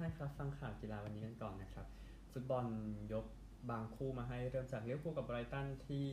[0.00, 1.86] ท่านครับฟังข่าวกีฬาวันนี้กันก่อนนะครับ
[2.32, 2.66] ฟุตบอล
[3.12, 3.26] ยก
[3.70, 6.08] บางคู่มาให้เริ่มจากลิเวอร์พูลกับไบรตันที่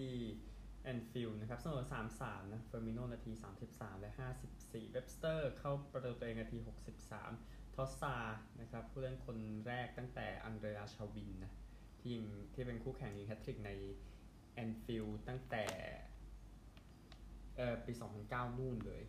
[0.83, 1.85] แอนฟิลด์นะครับเสมอ
[2.17, 3.31] 3-3นะเฟอร์มิโนนาที
[3.67, 4.11] 33 และ
[4.53, 6.57] 54 เว็บสเตอร์เข้าประตูตัวเองนาที
[7.17, 8.15] 63 ทรอสซาร์
[8.61, 9.37] นะครับผู้เล่นคน
[9.67, 11.51] แรกตั้งแต่อันเดร อาร์ชาวินนะ
[11.99, 12.23] ที่ยิง
[12.53, 13.71] ที่เป็นคู่แข่งยิงแฮตทริกใน
[14.53, 15.65] แอนฟิลด์ตั้งแต่
[17.57, 17.93] เอ่อปี
[18.25, 19.03] 2009 นู่นเลย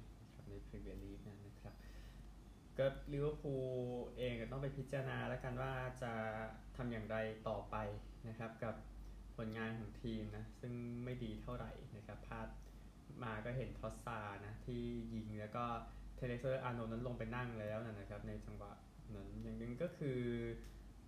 [0.48, 1.47] ในพรีเมียร์ลีกนะ
[2.78, 3.68] ก็ลิเวอร์พูล
[4.18, 6.12] เองก็ต้องไปพิจารณาแล้วกันว่าจะ
[6.76, 7.16] ทำอย่างไร
[7.48, 7.76] ต่อไป
[8.28, 8.74] นะครับ กับ
[9.36, 10.72] ผลงานของทีมนะ ซึ่ง
[11.04, 12.48] ไม่ดีเท่าไหร่นะครับพลาด
[13.22, 14.82] มาก็เห็นทรอสซาร์นะ ที่
[15.14, 15.64] ยิงแล้วก็
[16.16, 18.72] เทเลเซอร์อาร์โนนั้นลงไปนั่งแล้วนะครับ ในจังหวะ
[19.14, 20.20] นั้นอย่างหนึ่งก็คือ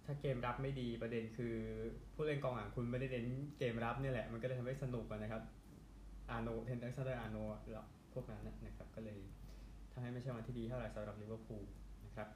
[0.05, 1.55] ถ้าเกมรับไม่ดีประเด็นคือ
[2.15, 3.27] ผู้เล่นกองหลังคุณไม่ได้เน้น
[3.59, 5.43] เกมรับเนี่ยแหละ มันก็เลยทำให้สนุกนะครับ
[6.31, 7.39] อาร์โนเทนเซอร์อาร์โน
[8.13, 9.19] พวกนั้นนะครับก็เลย
[10.01, 11.65] ทำให้ไม่ใช่วันที่ดีเท่าไหร่สำหรับลิเวอร์พูล
[12.07, 12.29] นะครับ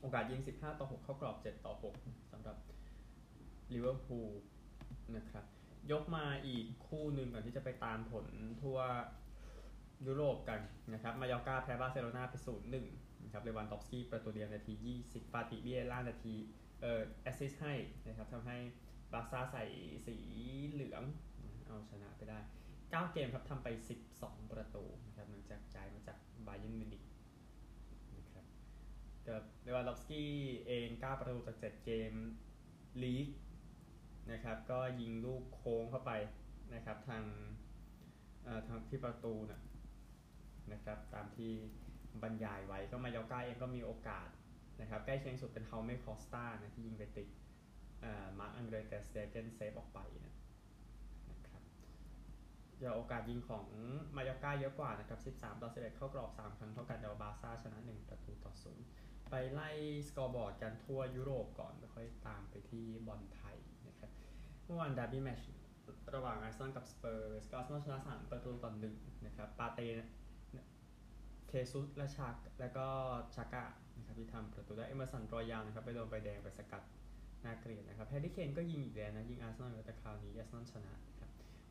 [0.00, 2.56] โอกาสยิง 15 ต่อ 6 เข้ากรอบ 7 ต่อ 6สำหรับ
[3.74, 4.30] ลิเวอร์พูล
[5.16, 5.44] นะครับ
[5.92, 8.26] ยกมาอีกคู่หนึ่งก่อนที่จะไปตามผล
[8.62, 8.78] ทั่ว
[10.06, 10.60] ยุโรปกัน
[10.92, 12.34] นะครับ มายอร์ก้าแพ้บาร์เซโลนาไป
[12.80, 14.74] 0-1 นะครับ เลวันดอฟสกี้ประตูเดียวนาที
[15.04, 16.34] 20ฟาติเบียล่านาที
[16.80, 17.74] เอ่อแอสซิสให้
[18.06, 18.56] นะครับทำให้
[19.12, 19.64] บาร์ซ่าใส่
[20.06, 20.16] สี
[20.70, 21.02] เหลือง
[21.66, 22.38] เอาชนะไปได้
[22.90, 23.68] 9 เกมครับทำไป
[24.10, 27.02] 12 ประตูนะครับหลังจากย้ายมาจากบาเยิร์นมิวนิก
[28.16, 28.44] นะครับ
[29.28, 30.30] กับเลวานดอฟสกี้
[30.66, 32.12] เอง 9 ประตูจาก 7 เกม
[33.02, 33.28] ลีก
[34.32, 36.12] นะครับก็ยิงลูกโค้งเข้าไป
[36.74, 37.24] นะครับทาง
[38.68, 39.60] ทางที่ประตูนะ
[40.72, 41.52] นะครับตามที่
[42.22, 44.28] บรรยายไว้ก็มายอร์ก้าเองก็มีโอกาส
[44.80, 47.28] นะครับใกล้เคียงสุดเป็นเฮาเมคอสต้านะที่ยิงไปติด
[48.38, 50.34] มาร์กอังเดร แตร์ สเตเก้นเซฟออกไปนะ
[52.80, 53.66] เดี๋ยวโอกาสยิงของ
[54.16, 58.52] มายอร์ก้าเยอะกว่านะครับ 13 ต่อ 11 เข้ากรอบ 3 ครั้งเท่ากันแต่ว่าบาร์ซ่าชนะ 1 ประตูต่อ
[58.92, 59.70] 0 ไปไล่
[60.08, 63.56] scoreboard กันทั่วยุโรปก่อนแล้วค่อยตามไปที่บอลไทย
[63.88, 64.10] นะครับ
[64.64, 65.40] เมื่อวาน derby match
[66.14, 69.80] ระหว่างอาร์เซนอลกับสเปอร์สก็อาร์เซนอลชนะ 3 ประตูต่อ1นะครับปาร์เตย์
[71.48, 72.86] เชซุสและชากแล้วก็
[73.36, 73.64] ชากะ
[73.96, 76.82] นะครับที่ทำประตูได้เอเมอร์สันรอยัลนะครับไปโดนใบแดงไปสกัด
[77.44, 80.92] น่าเกลียดนะครับแฮร์รี่เคนก็ยิงอีกแล้วนะยิงอาร์เซนอลแต่คราวนี้อาร์เซนอลชนะ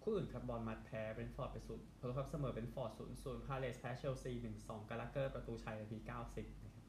[0.04, 6.86] คู่อื่นครับบอร์นมัธแพ้เบรนท์ฟอร์ดไปสุดพลครับเสมอเบรนท์ฟอร์ดศูนย์ศูนย์พาเลซแพ้เชลซีหนึ่งสองกาลาเกอร์ประตูชัยนาทีเก้าสิบนะครับ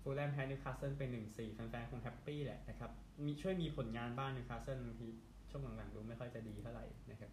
[0.00, 2.90] ฟูแล่มแพ้นิวคาสเซิลไปหนึ่งสี่แฟนๆคงแฮปปี้แหละนะครับ
[3.26, 5.08] มีช่วยมีผลงานบ้างนิวคาสเซิลบางที
[5.50, 7.30] ช่วงหลังๆดูไม่ค่อยจะดีเท่าไหร่นะครับ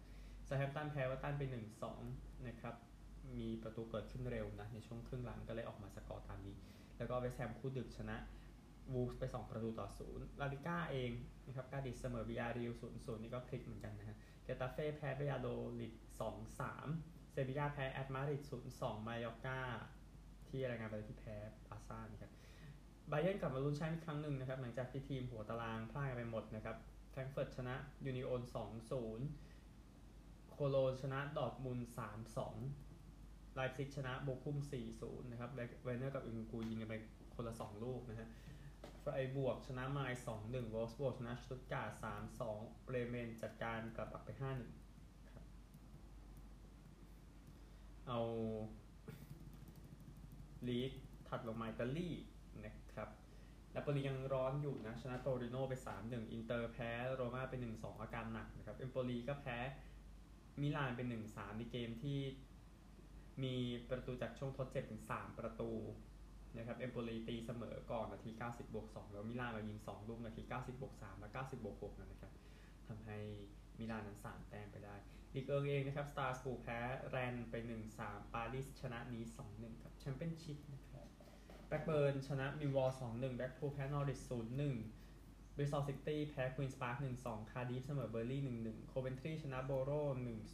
[0.48, 2.00] เซาแธมป์ตันแพ้เอฟเวอร์ตันไปหนึ่งสอง
[2.48, 2.74] นะครับ
[3.38, 6.56] มีประตูเกิดขึ้นเร็วนะในช่วงครึ่งหลังก็เลยออกมาสกอร์ตามนี้
[6.96, 8.16] แล้วก็เวสต์แฮมคู่ดึกชนะ
[8.94, 11.10] วูล์ฟไป 2 ประตูต่อศูนย์ลาลิก้าเอง
[11.46, 14.16] นะครับกาดิซเสมอบียาร์เรอัลศูนย์ศูนย์นี่ก็พลิกเหมือนกันนะฮะ
[14.48, 15.48] เกตาเฟ่แพ้บายาโด
[15.80, 16.86] ลิดสองสาม
[17.32, 19.60] เซบียาแพ้แอตมาดริดศูนย์สองมายอร์ก้า
[20.48, 21.36] ที่รายงานไปที่แพ้
[21.66, 22.32] บาร์ซ่านะครับ
[23.08, 26.76] ไบเอิร์นกลับมาลุ้นแชมป์อีกครั้งหนึ่งนะครับหลังจากที่ทีมหัวตารางพลาดไปหมดนะครับ
[27.10, 27.74] แฟรงก์เฟิร์ตชนะ
[28.06, 29.26] ยูเนียนสองศูนย์
[30.50, 32.54] โคโลญจน์ชนะดอร์ทมุนด์สามสอง
[33.54, 35.50] ไลป์ซิกชนะโบคุมสี่ศูนย์นะครับ
[35.84, 36.94] เวเนอร์กับอึงกูยิงกันไป
[37.34, 38.28] คนละสองลูกนะฮะ
[39.10, 44.72] ไฟรบวร์กชนะไมนซ์สองหนึ่งโวล์ฟสบวร์กชนะสตุ๊ตการ์ทสามสองเบรเมนจัดการกลับไปห้าหนึ่ง
[45.30, 45.44] ครับ
[48.08, 48.20] เอา
[50.68, 50.92] ลีก
[51.28, 52.10] ถัดลงมาอิตาลี
[52.64, 53.08] นะครับ
[53.74, 59.58] นาโปลียังร้อนอยู่นะ ชนะโตริโนไป 3-1 อินเตอร์แพ้โรม่าไป 1-2 อาการหนักนะครับ เอมโปลีก็แพ้
[60.60, 62.20] มิลานเป็น 1-3 ในเกมที่
[63.42, 63.54] มี
[63.90, 65.70] ประตูจากช่วงทดเจ็บถึง 3 ประตู
[66.56, 72.32] นะครับเอมโปลีตีเสมอก่อนนาที 90 บวก 2 แล้วมิลานมายิง 2 ลูกนาที 90 บวก 3 และ 90 บวก 6 นะครับ
[72.88, 73.18] ทำให้
[73.78, 74.96] มิลานนั้น 3 แต้มไปได้
[75.34, 76.78] ลีกเอิงเองนะครับสตราส์บูร์กแพ้
[77.10, 77.54] แรนส์ไป
[77.94, 79.22] 1-3 ปารีสชนะนีซ
[79.52, 81.06] 2-1 ครับแชมเปี้ยนชิพนะครับ
[81.68, 84.20] แบล็กเบิร์นชนะมิลล์วอลล์2-1แบล็คพูลแพ้นอริช
[84.88, 89.90] 0-1บริสตอลซิตี้แพ้ควีนสปาร์ค1-2 คาร์ดิฟเสมอเบิร์นลีย์1-1 โคเวนทรีชนะโบโร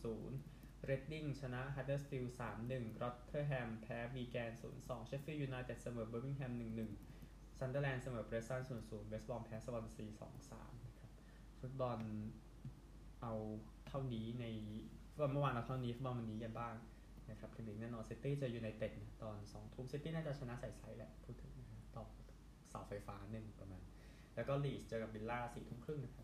[0.04, 2.36] 1-0 เรดดิ้งชนะฮัตเดอร์สฟิลด์
[2.68, 6.52] 3-1รอตเทอร์แฮมแพ้วีแกน0-2เชฟฟิลด์ยูไนเต็ดเสมอเบอร์มิงแฮม
[7.06, 10.04] 1-1ซันเดอร์แลนด์เสมอเปรสตัน0-0เวสต์บรอมแพ้สวอนซี
[10.46, 11.10] 2-3นะครับ
[11.60, 11.98] ฟุตบอล
[13.22, 13.32] เอา
[13.88, 14.46] เท่านี้ใน
[15.10, 16.74] ฟุตบอลเมื่อวานเราเท่านี้ฟุตบอลวันนี้กันบ้าง
[17.30, 18.92] นะครับพรีเมียร์แน่นอนซิตี้เจอยูไนเต็ด
[19.22, 22.04] ตอน2ทุ่มซิตี้น่าจะชนะใส่ๆแหละพูดถึงนะครับต่อ
[22.68, 23.82] เสาไฟฟ้าหนึ่งประมาณ
[24.34, 26.23] แล้วก็ลีดส์เจอกับวิลล่าสี่ทุ่มครึ่งนะครั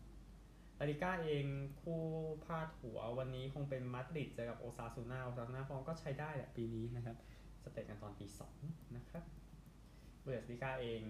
[0.81, 1.45] ลาลิก้าเอง
[1.81, 2.01] คู่
[2.45, 7.17] พาดหัววันนี้คงเป็นมาดริดเจอกับโอซาซูนาโอซาซูนาฟอร์มก็ใช้ได้แหละปีนี้นะครับ
[7.63, 8.55] ซึ่งเตะกันตอนตีสอง
[8.95, 9.23] นะครับ
[10.21, 11.01] บุนเดสลีกาเอง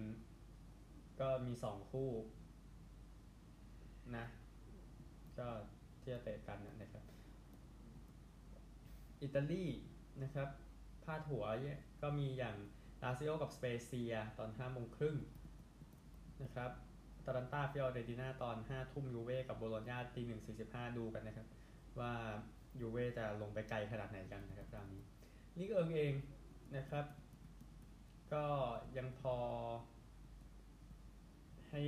[1.19, 2.09] ก็มีสองคู่
[4.15, 4.25] นะ
[5.38, 5.47] ก็
[6.01, 7.03] ที่จะเตะกันนะครับ
[9.21, 9.65] อิตาลี
[10.24, 10.50] นะครับ
[11.03, 11.45] พาดหัว
[12.01, 12.56] ก็มีอย่าง
[13.03, 15.17] ลาซิโอกับสเปเซียตอนห้าโมงครึ่ง
[16.44, 16.71] นะครับ
[17.25, 21.47] อตาลันตาฟิออเรติน่าตอน5ทุ่มยูเว่กับโบโลญญาตีหนึ่งสี่สิบห้าดูกันนะครับ
[22.00, 22.12] ว่า
[22.81, 25.01] ยูเว่จะลงไปไกลขนาดไหนกันนะครับคราวนี้
[25.57, 26.13] ลิกเอิงเอง
[26.75, 27.06] นะครับ
[28.33, 28.45] ก็
[28.97, 29.35] ยังพอ
[31.69, 31.81] ให้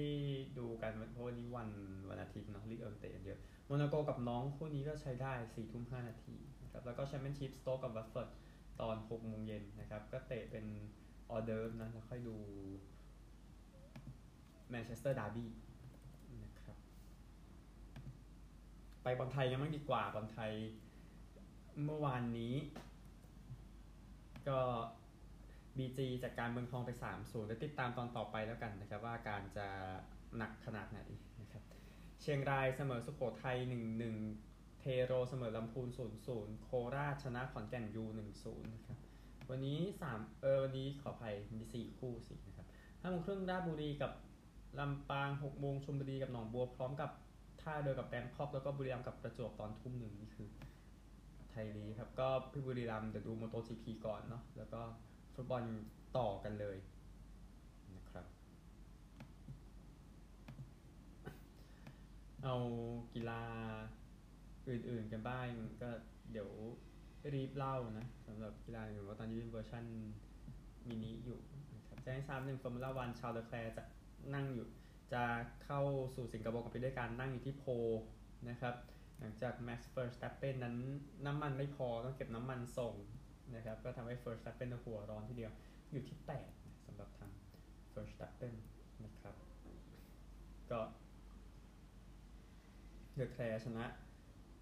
[0.57, 1.69] ดูกันเพราะวันนี้วัน
[2.09, 8.29] วันอาทิตย์เนาะลิกเอิงเตะกันเยอะโมนาโกกับน็องต์คู่นี้ก็ใช้ได้4ทุ่ม5นาทีนะครับแล้วก็แชมเปี้ยนชิพสโต๊กกับวัตฟอร์ด
[8.81, 10.65] ตอน6โมงเย็นนะครับ ก็เตะเป็น
[11.31, 12.36] ออเดิร์ฟนะแล้วค่อยดู
[14.74, 15.50] แมนเชสเตอร์ดาร์บี้
[16.44, 16.78] นะครับ
[19.04, 20.52] ไปบอลไทยกันบ้างดีกว่าบอลไทย
[21.86, 22.56] เมื่อวานนี้
[24.48, 24.60] ก็
[25.78, 29.68] BG จากการเมืองทองไป3 0แล้วติดตามตอนต่อไปแล้วกันนะครับ ว่าการจะ
[30.38, 31.00] หนักขนาดไหน
[31.42, 31.64] นะครับ
[32.22, 33.58] เชียงรายเสมอสุโขทัย
[34.20, 35.88] 1-1 เทโรเสมอลำพูน
[36.25, 38.04] 0-0 โคราชชนะขอนแก่นยู
[38.40, 38.98] 1-0 นะครับ
[39.50, 39.80] วันนี้
[40.12, 44.12] 3เออวันนี้ขออภัยมี4คู่สินะครับ5โมงครึ่งราชบุรีกับ
[44.80, 47.12] ลำปาง6โมงชลบุรีกับหนองบัวพร้อมกับ
[47.62, 50.50] ท่าเรือกับแบงคอกแล้วก็บุรีรัมย์กับประจวบตอนทุ่มหนึ่งนี่คือ
[51.50, 54.81] ไทยลีครับ ก็พี่บุรีรัมย์เดี๋ยวดู MotoGP ก่อนเนาะแล้วก็
[55.34, 55.64] ฟุตบอล
[56.18, 56.78] ต่อกันเลย
[57.96, 58.25] นะครับ
[62.44, 62.56] เอา
[63.14, 63.42] กีฬา
[64.70, 65.46] อื่นๆกันบ้าง
[65.81, 65.90] ก็
[66.31, 66.50] เดี๋ยว
[67.34, 69.86] รีบเล่านะสำหรับกีฬาอื่นว่าตอนนี้เป็นเวอร์ชัน
[70.88, 71.40] มินิอยู่
[71.75, 73.84] นะครับแจ้งให้ทราบหนึ่งฟอร์มูล่าวันชาร์ลเลอแคลร์จะ
[74.34, 74.68] นั่งอยู่
[75.14, 75.24] จะ
[75.66, 75.81] เข้า
[76.16, 77.71] สู่สิงคโปร์กันไปด้วยการนั่งอยู่ที่ pole
[78.50, 78.75] นะครับ
[79.20, 80.75] หลังจาก Max Verstappen นั้น
[81.25, 82.96] น้ำมันไม่พอต้องเก็บน้ำมันส่ง
[83.56, 85.52] นะครับก็ทำให้ Verstappen หัวร้อนทีเดียว
[85.92, 86.18] อยู่ที่
[86.52, 87.31] 8สำหรับทาง
[87.96, 88.54] Verstappen
[89.06, 89.36] นะครับ
[90.72, 90.80] ก็
[93.16, 93.86] เลอแคลร์ชนะ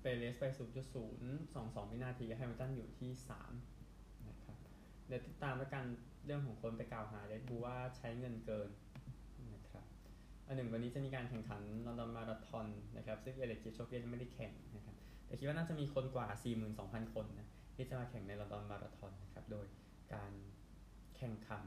[0.01, 0.45] เปเรสไป
[1.19, 3.11] 0.022 วินาทีแฮมิลตันอยู่ที่
[3.69, 4.57] 3 นะครับ
[5.07, 5.85] เดี๋ยวติดตามแล้วกัน
[6.25, 8.69] เรื่องของคนไปกล่าวหาเดดบูว่าใช้เงินเกิน
[10.47, 12.67] อันหนึ่งวันนี้จะมีการแข่งขันลอนดอนมาราธอน
[12.97, 14.95] นะครับซึ่งเอเล็กจิโชเกนไม่ได้แข่งนะครับ
[15.25, 16.27] แต่คิดว่าน่าจะมีคนกว่า
[16.69, 19.65] 42,000 คนนะที่จะมาแข่งในลอนดอนมาราธอนนะครับโดย
[20.13, 20.31] การ
[21.17, 21.65] แข่งขัน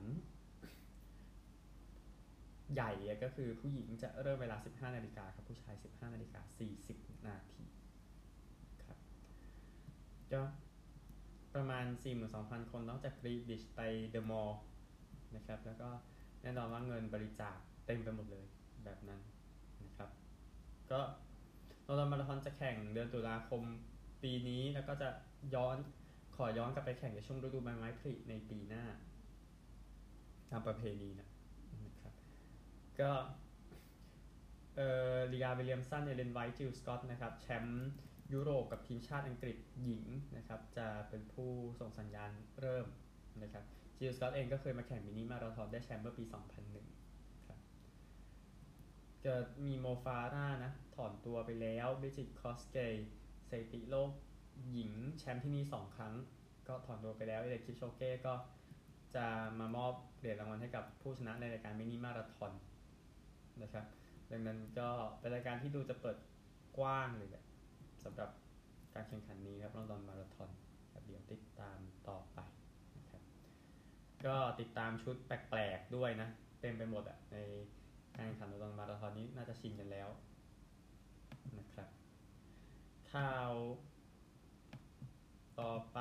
[2.74, 2.92] ใหญ่
[3.24, 6.40] ก็คือผู้หญิงจะเริ่มเวลา 15 นาฬิกาครับผู้ชาย 15 นาฬิกา
[6.84, 7.64] 40 นาที
[8.84, 8.98] ครับ
[10.32, 10.42] ก็
[11.54, 11.84] ประมาณ
[12.28, 13.80] 42,000 คนนอกจากกรีดิชไป
[14.10, 14.60] เดอะมอลล์
[15.36, 15.88] นะครับแล้วก็
[16.42, 17.56] แน่นอนว่าเงินบริจาค
[17.86, 18.44] เต็มไปหมดเลย
[18.86, 19.20] แบบนั้น
[19.84, 20.10] นะครับ
[20.90, 21.00] ก็
[21.86, 23.62] ลนดอนมาราธอนจะแข่งเดือนตุลาคม
[24.22, 25.08] ปีนี้แล้วก็จะ
[25.54, 25.76] ย้อน
[26.36, 28.84] ขอย้อนกลับไปแข่งในช่วงฤดูใบไม้ผลิในปีหน้า
[30.50, 31.28] ตามประเพณีนะ
[31.86, 32.14] นะครับ
[33.00, 33.10] ก็
[34.76, 37.90] เอ่อลีอาห์วิลเลียมสันเอลเลนไวท์จิลสกอตต์นะครับ แชมป์
[38.32, 40.04] ยุโรปกับทีมชาติอังกฤษหญิง
[40.36, 41.50] นะครับ จะเป็นผู้
[41.81, 42.86] ส่งสัญญาณเริ่ม
[43.42, 43.64] นะครับ
[43.98, 46.94] จิลสกอตต์เองก็เคยมาแข่งมินิมาราธอนได้แชมป์เมื่อปี 2001
[49.24, 53.08] เกิดมีโมฟาร่านะ ถอนตัวไปแล้วบริจิดคอสเกย์
[53.48, 54.10] สถิติโลก
[54.72, 56.14] หญิงแชมป์ที่นี่2ครั้ง
[56.68, 58.34] ก็ถอนตัวไปแล้วเอเลียดคิปโชเก้ก็
[59.16, 59.26] จะ
[59.58, 62.52] มามอบเหรียญรางวัลให้กับผู้ชนะในรายการมินิมาราธอน
[63.62, 63.84] นะครับ
[64.30, 64.88] ดังนั้นก็
[65.18, 66.16] เป็นรายการที่ดูจะเปิด
[66.78, 67.44] กว้างเลยแหละ
[68.04, 68.30] สำหรับ
[68.94, 70.50] การแข่งขันนี้ครับลอนดอนมาราธอน
[71.06, 71.78] เดี๋ยวติดตาม
[72.08, 72.38] ต่อไป
[72.96, 73.22] นะครับ
[74.26, 76.28] ก็ติดตามชุดแปลกๆด้วยนะ
[76.60, 77.36] เต็มไปหมดอะใน
[78.16, 80.08] การแข่งขันลอนดอนมาราธอนนี้น่าจะชินกันแล้ว
[81.58, 81.88] นะครับ
[83.12, 83.52] ข่าว
[85.60, 85.98] ต่อไป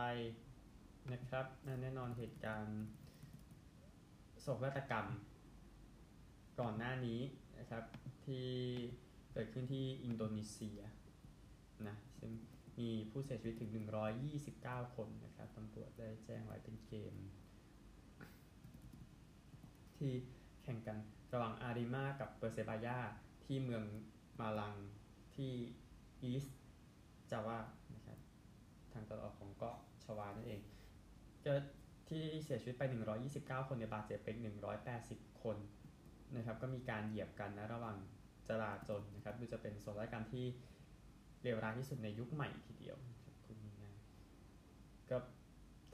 [1.14, 1.46] นะครับ
[1.82, 2.82] แน่นอนเหตุการณ์
[4.42, 5.08] โศกนาฏกรรม
[6.60, 7.22] ก่อนหน้านี้
[7.60, 7.84] นะครับ
[8.26, 8.48] ที่
[9.34, 10.80] เกิดขึ้นที่อินโดนีเซีย
[11.88, 12.32] นะซึ่ง
[12.80, 13.72] มีผู้เสียชีวิตถึง
[14.34, 17.14] 129 คนนะครับตำรวจได้แจ้งไว้เป็นเกม
[19.98, 20.12] ที่
[20.64, 20.98] แข่งกัน
[21.34, 22.98] ระหว่างอาริมากับเปอร์เซบายา
[23.46, 23.84] ที่เมือง
[24.40, 24.76] มาลัง
[25.36, 25.52] ที่
[26.24, 26.46] อีส
[27.32, 27.58] จาวา
[27.96, 28.18] นะครับ
[28.94, 30.62] ทางตะวันออกของเกาะชวานั่นเอง
[31.46, 31.54] ก็
[32.10, 32.84] ที่เสียชีวิตไป
[33.26, 34.36] 129 คนในบาดเจ็บเป็น
[34.90, 35.58] 180 คน
[36.36, 37.98] นะครับก็มีการเหยียบกันนะระหว่าง
[38.50, 40.46] จราจรนะครับดูจะเป็นโศกนาฏกรรมที่
[41.44, 43.96] เลวร้ายที่สุดในยุคใหม่ทีเดียวครับคุณง่าย
[45.10, 45.18] ก็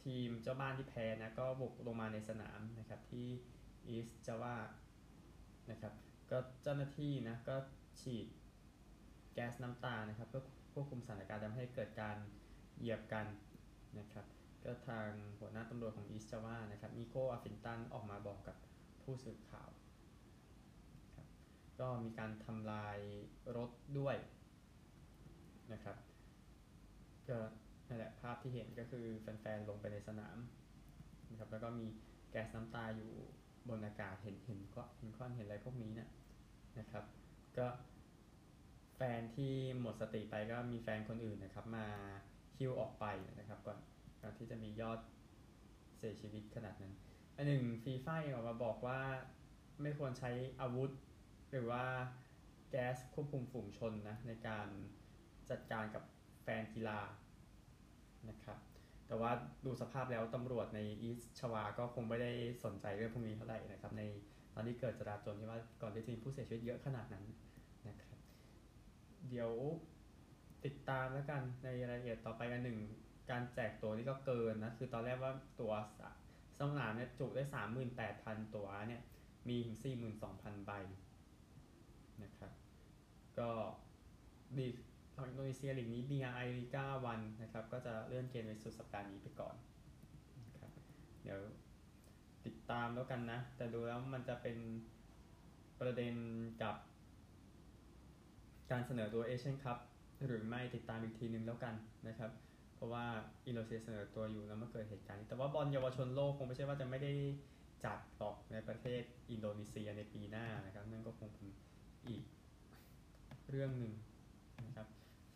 [0.03, 3.27] ทีมเจ้าบ้านที่แพ้นะก็บุกลงมาในสนามนะครับที่
[3.87, 4.55] อีสจาวา
[5.71, 5.93] นะครับ
[6.31, 7.55] ก็เจ้าหน้าที่นะก็
[8.01, 8.27] ฉีด
[9.33, 12.17] แก๊สน้ำตานะครับเพื่อควบคุมสถานการณ์ทำให้เกิดการ
[12.79, 13.25] เหยียบกัน
[13.99, 14.25] นะครับ
[14.63, 15.09] ก็ทาง
[15.39, 18.55] หัวหน้าตำรวจของ East Java นะครับนิโคอาฟินตาออกมาบอกกับ
[19.03, 19.69] ผู้สื่อข่าว
[21.15, 21.27] ครับ
[21.79, 22.97] ก็มีการทำลาย
[23.57, 24.15] รถด้วย
[25.73, 25.97] นะครับ
[27.29, 27.37] ก็
[27.87, 30.37] นั่นแหละภาพที่เห็นก็คือแฟนๆลงไปในสนาม
[31.29, 31.85] นะครับแล้วก็มี
[32.31, 33.11] แก๊สน้ำตาอยู่
[33.69, 36.09] บนอากาศเห็นเห็นก็เห็นควันเห็นอะไรพวกนี้เนะี่ย
[36.79, 37.05] นะครับ
[37.57, 37.67] ก็
[38.95, 41.87] แฟนที่หมดสติไปก็มีแฟนคนอื่นนะครับ มา
[42.57, 43.05] ฮิวออกไป
[43.39, 43.77] นะครับก่อน
[44.21, 44.99] ก่อนที่จะมียอด
[45.97, 46.93] เสียชีวิตขนาดนั้น
[47.35, 48.99] อันหนึ่งฟีฟ่าเองออกมาบอกว่า
[49.81, 50.91] ไม่ควรใช้อาวุธ
[51.51, 51.83] หรือว่า
[52.69, 54.67] แก๊สควบคุมฝูงชนนะในการ
[55.49, 56.03] จัดการกับ
[56.43, 56.99] แฟนกีฬา
[58.29, 58.57] นะครับ
[59.09, 59.31] แต่ว่า
[59.65, 62.31] ดูสภาพแล้วตำรวจในอีสชวาก็คงไม่ได้
[62.65, 64.03] สนใจเรื่องพวกนี้เท่าไหร่นะครับ ใน
[64.53, 67.25] ตอนที่เกิดจราจรที่ว่าก่อนที่จะมีผู้เสียชีวิตเยอะขนาดนั้น
[67.87, 68.19] นะครับ
[69.29, 69.51] เดี๋ยว
[70.65, 72.79] ติดตามแล้วกันในรายละเอียดต่อไปอันหนึ่ง
[73.31, 75.73] การแจกตัวนี่ก็เกินนะคือตอนแรกว่าตัว
[76.59, 77.43] สนามเนี่ยจุได้
[77.99, 79.01] 38,000 ตัวเนี่ย
[79.49, 79.77] มีถึง
[80.21, 80.71] 42,000 ใบ
[82.23, 82.51] นะครับ
[83.39, 83.49] ก็
[84.57, 84.67] ดี
[85.19, 89.55] ของอินโดนีเซียลีกนี้ BRI ลีก้าวันนะครับ ก็จะเลื่อนเกมในสุดสัปดาห์นี้ไปก่อน
[90.61, 90.71] ครับ
[91.23, 91.39] เดี๋ยว
[92.45, 94.57] ติดตามแล้วกันนะ แต่ดูแล้วมันจะเป็น
[95.79, 96.13] ประเด็น
[96.63, 96.75] กับ
[98.71, 99.77] การเสนอตัวเอเชียนคัพ
[100.25, 101.75] หรือไม่ติดตามอีกทีนึงแล้วกัน
[102.07, 102.31] นะครับ
[102.75, 103.05] เพราะว่า
[103.47, 107.11] อินโดนีเซียเสนอตัวอยู่แล้วเมื่อเกิดเหตุการณ์นี้แต่ว่าบอลเยาวชนโลกคงไม่ใช่ว่าจะไม่ได้
[107.85, 111.47] จัดหรอกในประเทศอินโดนีเซียในปีหน้านะครับ นั่นก็คงเป็น
[112.07, 112.23] อีก
[113.49, 113.93] เรื่องหนึ่ง
[114.65, 114.87] นะครับ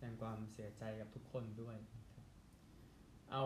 [0.03, 1.77] ดงความเสียใจกับทุกคนด้วย
[3.31, 3.43] เอา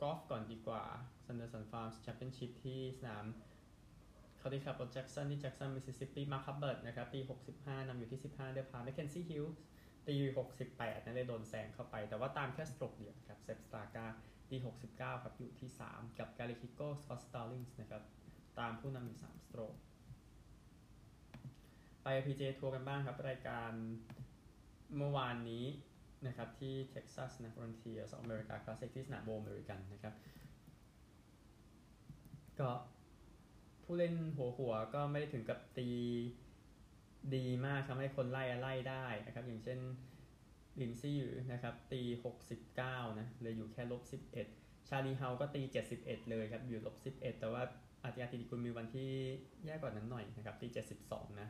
[0.00, 0.82] กอล์ฟก่อนดีกว่า
[1.24, 3.24] ซันเดอร์สันฟาร์มแชมเปี้ยนชิพที่สนาม
[4.38, 7.20] เขาที่ขับรถแจ็กสันที่แจ็กสันมิสซิสซิปปีมาคับเบิร์ดนะครับตี
[7.54, 9.60] 65นำอยู่ที่ 15 เดือพาแมคเคนซี่ฮิลส์
[10.06, 10.14] ตี
[10.58, 14.06] 68นั่นเลยโดนแซงเข้าไป แต่ว่าตามแค่สโตรกเดียวครับเซฟสตาร์กา
[14.50, 14.56] ตี
[14.90, 18.02] 69 ครับ อยู่ที่ 3 กับการ์ริคฮิโกสกอตต์สตอลลิงส์นะครับ
[18.58, 19.74] ตามผู้นำอยู่ 3 stroke
[22.02, 23.72] ไป PJ ทัวร์กันบ้างครับ รายการ
[24.96, 25.64] เมื่อวานนี้
[26.26, 30.14] นะครับที่เท็กซัสนะ Volunteers of America Classic ที่สนาม Old American นะครับ
[32.60, 32.70] ก็
[33.84, 35.88] ผู้เล่นหัวหัวก็ไม่ได้ถึงกับตี
[37.34, 39.78] ดีมากทำให้คนไล่ไล่ได้นะครับ อย่างเช่น
[40.80, 42.02] ลินซี่อยู่นะครับ ตี
[42.60, 44.02] 69 นะเลยอยู่แค่ลบ
[44.46, 45.62] 11 ชาร์ลีย์ฮัลล์ก็ตี
[45.96, 47.62] 71 เลยครับ อยู่ลบ 11 แต่ว่า
[48.04, 49.10] อาฒยาฐิติกุลมีวันที่
[49.64, 50.68] แย่กว่านั้นหน่อยนะครับ ตี
[51.04, 51.48] 72 นะ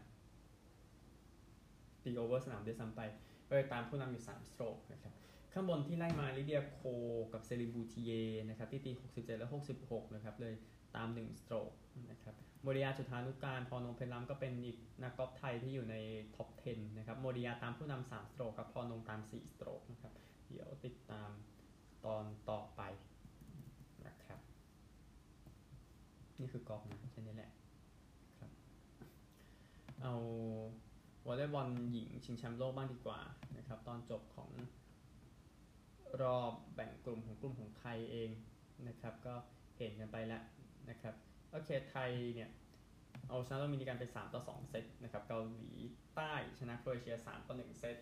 [2.08, 3.00] ตี over สนามด้วยซ้ำไป
[3.48, 5.12] ก็เลยตามผู้นำอยู่ 3 stroke นะครับ
[5.52, 6.80] ข้างบนที่ไล่มาลิเดียโค
[7.32, 8.10] กับเซลีนบูติเย
[8.48, 9.48] นะครับที่ตี 67 และ
[9.82, 10.54] 66 นะครับเลย
[10.96, 11.72] ตาม 1 stroke
[12.10, 15.96] นะครับโมรียาจุฑานุกาล พรอนงค์เพชรล้ำก็เป็นอีกนักกอล์ฟไทยที่อยู่ใน
[16.36, 20.12] ท็อป 10 นะครับโมริยาตามผู้นำ3สโตรกครับพอนงตาม 4 สโตรกนะครับ
[20.48, 21.30] เดี๋ยวติดตาม
[22.04, 22.82] ตอนต่อไป
[24.06, 24.40] นะครับ
[26.40, 27.50] นี่คือกอล์ฟนะแค่นี้แหละ
[28.38, 28.50] ครับ
[30.02, 30.14] เอา
[31.30, 33.20] วอลเลย์บอลหญิงชิงแชมป์โลกบ้างดีกว่า
[33.56, 34.50] นะครับตอนจบของ
[36.22, 38.30] รอบแบ่งกลุ่มของกลุ่มของไทยเอง
[38.88, 39.34] นะครับ ก็
[39.76, 40.42] เห็นกันไปแล้ว
[40.90, 41.14] นะครับ
[41.50, 42.50] โอเคไทยเนี่ย
[43.28, 45.70] เอาชนะโดมินิกันไป 3 ต่อ 2 เซตนะครับเกาหลี
[46.16, 47.96] ใต้ชนะโครเอเชีย 3 ต่อ 1 เซต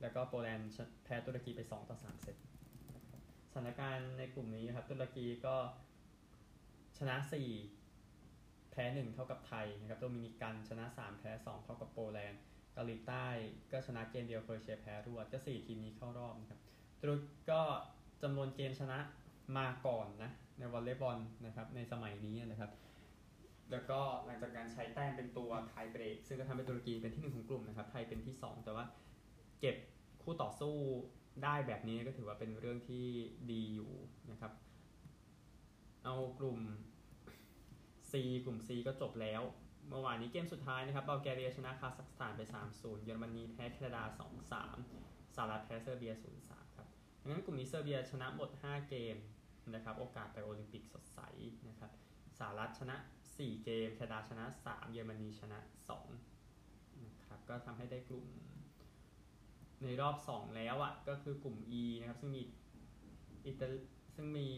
[0.00, 0.70] แล้วก็โปแลนด์
[1.04, 2.36] แพ้ตุรกีไป 2 ต่อ 3 เซต
[3.50, 5.56] สถานการณ์ในกลุ่มนี้ครับตุรกีก็
[6.98, 7.16] ชนะ
[7.94, 13.26] 4 แพ้ 1 เท่ากับไทยนะครับโดมินิกันชนะ 3 แพ้ 2 เท่ากับโปแลนด์ เกาหลีใต้
[13.72, 16.60] ก็ชนะเกมเดียวโครเอเชียแพ้รวดก็ 4 ทีมนี้เข้ารอบนะครับ
[17.00, 17.60] ตุรกีก็
[18.22, 18.98] จำนวนเกมชนะ
[19.58, 22.70] มาก่อนนะในวอลเลย์บอลนะครับในสมัยนี้นะครับ
[23.70, 28.84] แล้วก็หลังจากการใช้แต้มเป็นตัวไทยเบรกซึ่งก็ทำให้ตุรกีเป็นที่หนึ่งของกลุ่มนะครับไทยเป็นที่ 2 แต่ว่า
[29.60, 29.76] เก็บ
[30.22, 30.74] คู่ต่อสู้
[31.44, 33.06] ได้แบบนี้ก็ถือว่าเป็นเรื่องที่
[33.50, 33.92] ดีอยู่
[34.30, 34.52] นะครับ
[36.04, 36.58] เอากลุ่ม
[38.10, 38.12] C
[38.44, 39.42] กลุ่ม C ก็จบแล้ว
[39.90, 42.42] เมื่อวานนี้เกมสุดท้ายนะครับเบลแกเรียชนะคาซัคสถานไป
[42.74, 44.02] 3-0 เยอรมนีแพ้แคนาดา
[44.68, 46.12] 2-3 สหรัฐแพ้เซอร์เบีย
[46.44, 46.88] 0-3 ครับ
[47.22, 49.16] ดังนั้นกลุ่มนี้เซอร์เบียชนะหมด 5 เกม
[49.74, 51.20] นะครับโอกาสไปโอลิมปิกสดใส
[51.68, 51.90] นะครับ
[52.38, 52.96] สหรัฐชนะ
[53.28, 55.58] 4 เกมแคนาดาชนะ 3 เยอรมนีชนะ
[56.30, 58.26] 2นะครับก็ทำให้ได้กลุ่ม
[59.82, 62.42] ในรอบ 2 แล้วอะ่ะก็คือกลุ่ม E นะครับซึ่งมี
[63.46, 63.68] อิตา
[64.14, 64.48] ซึ่งมี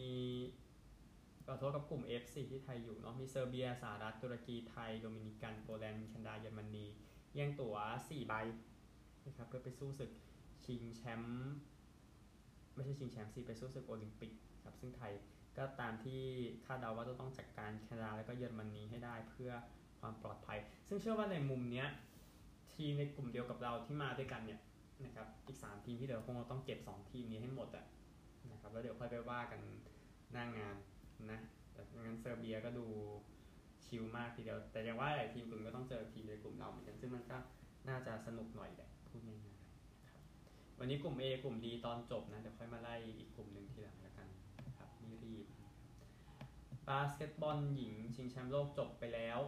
[1.47, 6.85] ขอโทษกับกลุ่ม F4 ที่ไทยอยู่เนาะมีเซอร์เบียสหรัฐตุรกีไทยโดมินิกันโปแลนด์แคนาดาเยอรมนี
[7.35, 8.35] แย่งตั๋ว 4 ใบ
[9.27, 10.11] นะครับเพื่อไปสู้ศึก
[10.65, 11.53] ชิงแชมป์
[12.75, 14.33] ไม่ใช่ชิงแชมป์สิไปสู้ศึกโอลิมปิก
[14.65, 15.13] ครับซึ่งไทย
[15.57, 16.21] ก็ตามที่
[16.67, 19.53] คาดเดาว่าจะต้องจัดการแคนาดาและก็เยอรมนีให้ได้เพื่อ
[20.01, 20.59] ความปลอดภัย
[20.89, 21.89] ซึ่งเชื่อว่าในมุมเนี้ย
[22.73, 24.61] ทีในกลุ่มเดียวกับเราที่มาด้วยกันเนี่ย
[25.05, 27.85] นะครับอีก 3 ทีมที่เหลือคงต้องเก็บ 2 ทีมนี้ให้หมดอะ
[28.53, 29.61] นะครับแล้วเดี๋ยวค่อยไปว่ากัน
[30.33, 30.77] หน้างงาน
[31.31, 31.41] นะ
[31.73, 32.87] แต่งั้นเซอร์เบียก็ดู
[33.85, 37.39] ชิลมากทีเดียว แต่ยังว่าหลายทีมกลุ่มก็ต้องเจอทีมในกลุ่มเราเหมือนกันซึ่งมันก็
[37.89, 40.23] น่าจะสนุกหน่อยแหละพูดง่ายๆนะครับ
[40.79, 44.29] วันนี้กลุ่ม A กลุ่ม D ตอนจบนะเดี๋ยวค่อยมาไล่อีกกลุ่มหนึ่งทีหลังแล้วกัน
[44.79, 45.47] ครับไม่รีบ
[46.89, 49.39] บาสเกตบอลหญิงชิงแชมป์โลกจบไปแล้ว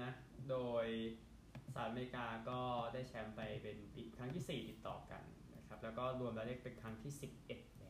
[0.00, 0.10] นะ
[0.50, 0.86] โดย
[1.72, 2.60] สหรัฐอเมริกาก็
[2.92, 3.76] ได้แชมป์ไปเป็น
[4.16, 5.22] ครั้งที่ 4 ติดต่อกัน
[5.56, 7.83] นะครับแล้วก็รวมแล้วได้เป็นครั้งที่ 11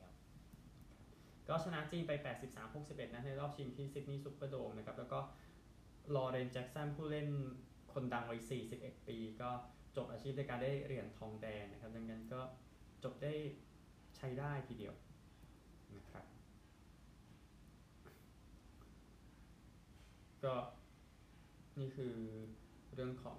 [1.49, 2.13] ก็ชนะจีนไป
[2.63, 5.21] 83-61 นะในรอบชิงที่ซิดนีย์ซูเปอร์โดมนะครับ แล้วก็
[6.15, 7.29] ลอเรนแจ็กสันผู้เล่น
[7.93, 8.41] คนดังวัย
[8.75, 9.51] 41 ปี ก็
[9.97, 12.41] จบอาชีพในการได้เหรียญทองแดงนะครับ ดังนั้นก็
[13.05, 13.33] จบได้
[14.17, 14.95] ใช้ได้ทีเดียว
[15.97, 16.25] นะครับ
[20.45, 20.55] ก็
[21.79, 22.15] นี่คือ
[22.95, 23.39] เรื่องของ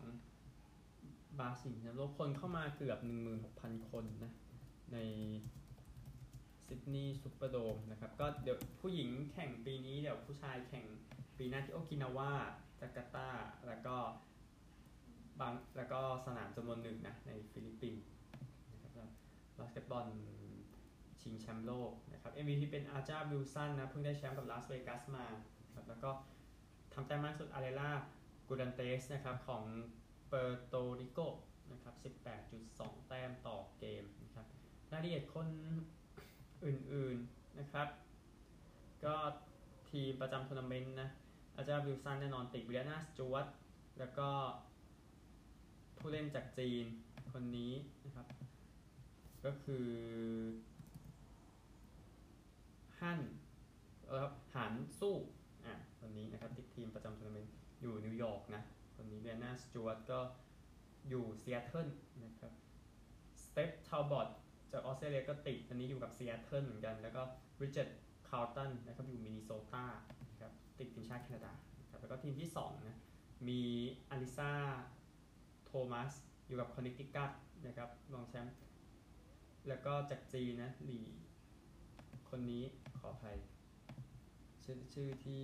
[1.40, 3.00] บาสิงนะโลกคนเข้ามาเกือบ
[3.46, 4.34] 16,000 คนนะ
[4.94, 4.98] ใน
[6.68, 10.86] ซิดนีย์ซูเปอร์โดมนะครับก็เดี๋ยวผู้หญิงแข่งปีนี้เดี๋ยวผู้ชายแข่ง
[11.38, 12.34] ปีหน้าที่โอกินาวา
[12.80, 13.30] จาการ์ตา
[13.68, 13.96] แล้วก็
[15.40, 18.10] บางแล้วก็สนามจำนวนหนึ่งนะในฟิลิปปินส์
[18.84, 19.10] นะครับ
[19.58, 20.08] บาสเกตบอล
[21.22, 25.26] ชิงแชมป์โลกนะครับ MVP เป็นเอจาวิลสันนะเพิ่งได้แชมป์กับลาสเวกัสมา
[25.76, 26.10] ครับแล้วก็
[26.94, 27.92] ทำแต้มมากสุดอาเรลล่า
[28.48, 29.64] กูดันเตสนะครับของ
[30.30, 31.20] เปอร์โตริโก
[31.72, 31.96] นะครับ
[32.52, 34.46] 18.2 แต้มต่อเกมนะครับ
[34.92, 35.48] รายละเอียดคน
[36.66, 37.88] อื่นๆนะครับ
[39.06, 39.16] ก็
[39.90, 41.10] ทีมประจำทัวร์นาเมนต์นะ
[41.58, 43.48] อาจารย์วิลสันแน่นอนติดเบรียนนาสจวร์ต
[44.00, 44.30] แล้วก็
[45.98, 46.86] ผู้เล่นจากจีน
[47.32, 47.74] คนนี้
[48.06, 48.28] นะครับ
[49.46, 49.90] ก็คือ
[53.00, 53.20] ฮั่น
[54.08, 55.16] เออฮั่นซวี่
[55.66, 58.62] อะคนนี้นะครับติดทีมประจำทัวร์นาเมนต์อยู่นิวยอร์กนะ
[58.96, 60.20] คนนี้เบรียนนาสจวร์ตก็
[61.10, 61.88] อยู่ซีแอตเทิล
[62.24, 62.54] นะครับ
[63.44, 64.28] สเตฟทัลบอต
[64.76, 67.22] จากออสเตรเลียก็ติดอันนี้อยู่กับซีแอตเทิลเหมือนกัน แล้วก็
[67.62, 67.90] บริดเจ็ต
[68.30, 69.86] คาร์ลตันนะครับอยู่มินนิโซตา
[70.32, 71.52] นะครับติดทีมชาติแคนาดา
[71.90, 72.98] ครับแล้วก็ทีมที่2นะ
[73.48, 73.62] มี
[74.10, 74.52] อลิสซา
[75.66, 76.12] โทมัส
[76.48, 77.32] อยู่กับคอนเนคติคัต
[77.66, 78.56] นะครับรองแชมป์
[79.68, 81.00] แล้วก็จากจีนนะหลี
[82.30, 82.64] คนนี้
[83.00, 83.38] ขออภัย
[84.64, 85.44] ชื่อชื่อที่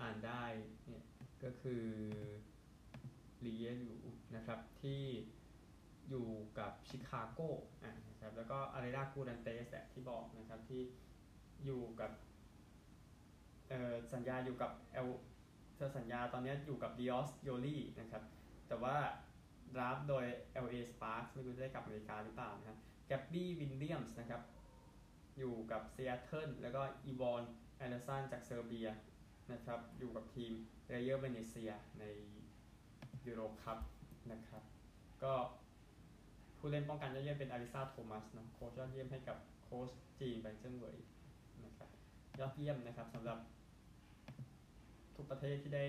[0.00, 0.44] อ่านได้
[0.86, 1.04] เนี่ย
[1.44, 1.84] ก็คือ
[3.44, 3.96] ลีเยหลู
[4.36, 5.02] นะครับที่
[6.08, 7.40] อยู่กับชิคาโก
[7.84, 10.80] อะ นะครับแล้วก็อารีรากูดันเตสแหละที่บอกนะครับที่
[11.64, 12.10] อยู่กับ
[13.68, 15.08] เอ่อสัญญาอยู่กับเอล
[15.74, 18.22] เธอสัญญาตอนนี้อยู่กับดิออสโยลี่นะครับ
[18.68, 18.96] แต่ว่า
[19.78, 20.24] รับโดย
[20.64, 24.42] LA Sparks ไม่รู้จะได้กลับอเมริกาหรือเปล่านะครับแกบบี้วินเลียมส์นะครับ
[25.38, 27.42] อยู่กับซีแอตเทิลแล้วก็อีวอน
[27.76, 28.88] แอนเดอร์สันจากเซอร์เบีย
[29.52, 30.52] นะครับอยู่กับทีม
[30.88, 32.04] เรเยอร์เวเนเซียใน
[33.26, 33.78] ยูโรคัพ
[34.32, 34.62] นะครับ
[35.22, 35.32] ก็
[36.64, 40.96] ผู้เล่นป้องกันยอดเยี่ยมเป็นอลิสซาโทมัสนะโค้ชยอดเยี่ยมให้กับโค้ชจีนแบงเจิ้นเหวย
[41.64, 41.88] นะครับ
[42.40, 43.38] ยอดเยี่ยมนะครับสำหรับ
[45.16, 45.86] ทุกประเทศที่ได้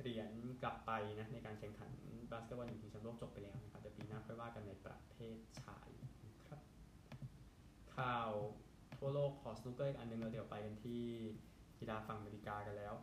[0.00, 0.30] เหรียญ
[0.62, 1.90] กลับไปนะในการแข่งขัน
[2.30, 5.88] บาสเกตบอลหญิงชิงแชมป์โลกจบไปแล้วนะครับเดี๋ยวปีหน้าค่อยว่ากันในประเภทชาย
[6.48, 6.60] ครับ
[7.96, 8.30] ข่าว
[8.98, 11.02] ทั่วโลกขอสนุกเกอร์อีกอันหนึ่งเราเดี๋ยวไปกันที่
[11.78, 12.94] กีฬาฝั่งอเมริกากันแล้ว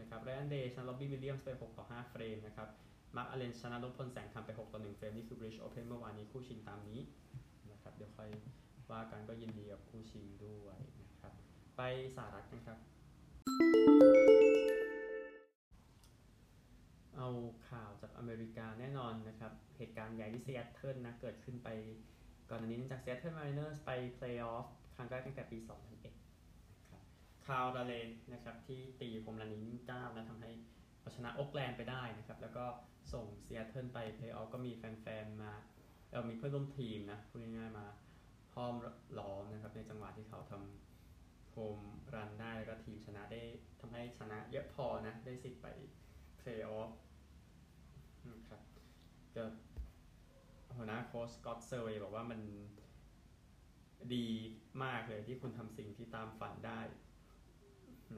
[0.00, 2.68] นะครับไรอันเดย์ชนะร็อบบี้วิลเลียมส์ไป6ต่อ5เฟรมนะครับ
[3.16, 7.00] มาร์คอเลนชนะนพพลแสงคำไป 6 ต่อ 1 เฟรม นี่คือ British Open เมื่อวานนี้คู่ชิงตามนี้
[7.72, 8.30] นะครับเดี๋ยวค่อย
[8.90, 11.32] ว่ากันก็ยินดีกับคู่ชิงด้วยนะครับ
[11.76, 11.82] ไป
[12.16, 12.78] สหรัฐกันครับ
[17.16, 17.28] เอา
[17.68, 21.68] ข่าวจากอเมริกาแน่นอนนะครับ เหตุการณ์ใหญ่ที่เซีแอตเทิลนะเกิดขึ้นไป
[22.50, 27.02] ก่อนอันนี้เนื่องจากเซีแอตเทิลมาริเนอร์สไปเพลย์ออฟครั้งแรกตั้งแต่ปี 2001นะครับ
[27.46, 30.52] แคลราเลย์นะครับที่ตีโฮมรันนี้เก้านะทำให้
[31.02, 32.64] เอาชนะโอ๊กแลนด์ไปได้นะครับ แล้วก็
[33.12, 35.52] ส่งเซียแอตเทิลไปเพลย์ออฟก็มีแฟนๆมา
[36.10, 37.86] เออมีเพื่อนร่วมทีมนะพูดง่ายๆมา
[38.54, 38.74] ห้อม
[39.18, 41.78] ล้อมนะครับในจังหวะที่เขาทำโฮม
[42.14, 43.42] รันได้แล้วก็ทีมชนะได้
[43.80, 45.66] ทำให้ชนะเยอะพอนะได้สิทธิ์ไป
[46.38, 46.90] เพลย์ออฟ
[48.30, 48.62] นะครับ
[49.36, 49.44] ก็
[50.76, 52.40] หัวหน้าโค้ชสกอตเซอร์เวสบอกว่ามัน
[54.14, 54.26] ดี
[54.84, 56.80] มากเลยที่คุณทำสิ่งที่ตามฝันได้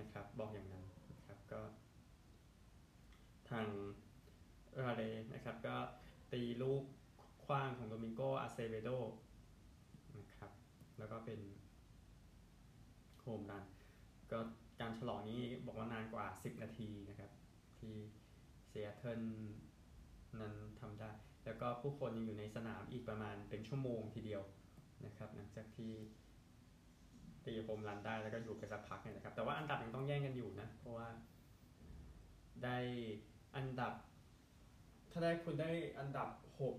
[0.00, 1.60] นะครับ บอกอย่างนั้นนะครับก็
[3.54, 3.68] ทาง
[4.84, 5.02] ราเด
[5.34, 5.76] นะครับ ก็
[6.32, 6.82] ตีลูก
[7.44, 8.90] คว้างของโดมิงโกอาเซเวโด
[10.18, 10.50] นะครับ
[10.98, 11.40] แล้วก็เป็น
[13.20, 13.64] โฮมรัน
[14.32, 14.38] ก็
[14.80, 17.30] การฉลองนี้บอกว่านานกว่า 10 นาทีนะครับ
[17.78, 17.94] ที่
[18.68, 19.22] เซียเทิล
[20.40, 21.10] นั้นทำได้
[21.44, 24.42] แล้วก็ผู้คนยังอยู่ในสนามอีกประมาณเป็นชั่วโมงทีเดียว
[25.04, 25.92] นะครับ หลังจากที่
[27.44, 31.08] ตีโฮมรันได้แล้วก็อยู่ไปสักพักเนี่ยนะครับ แต่ว่าอันดับยังต้องแย่งกันอยู่นะ เพราะว่า
[32.64, 32.78] ได้
[33.56, 33.94] อันดับ
[35.10, 36.28] ถ้าได้คุณได้อันดับ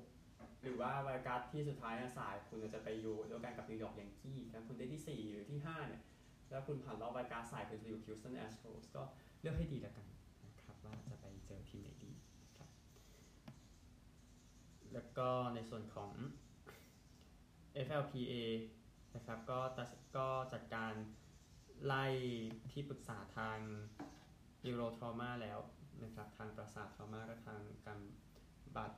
[0.05, 6.03] 6 หรือว่า wild card ที่สุดท้ายสาย คุณจะไปอยู่ด้วยกันกับนิวยอร์กแยงกี้ถ้าคุณได้ที่ 4 หรือที่ 5 เนี่ย
[6.49, 9.03] แล้วคุณผ่านรอบ wild card series คุณจะอยู่ฮิวสตันแอสโตรสก็
[9.41, 10.05] เลือกให้ดีแล้วกัน
[10.45, 12.11] นะครับว่าจะไปเจอทีมไหนดี
[12.57, 12.69] ครับ
[14.93, 16.11] แล้วก็ในส่วนของ
[17.88, 18.33] NFLPA
[19.15, 20.93] นะครับก็ตัดก็จัดการ
[21.85, 22.05] ไล่
[22.71, 23.59] ที่ปรึกษาทาง
[24.69, 25.59] Euro Trauma แล้ว
[26.03, 27.99] นะครับทางประสาท Trauma ก็ทางการ
[28.75, 28.91] บาด